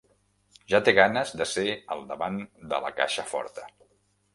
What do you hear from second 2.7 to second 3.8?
de la caixa forta.